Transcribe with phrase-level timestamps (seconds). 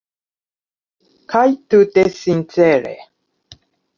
[1.33, 1.43] Kaj
[1.73, 2.97] tute sincere.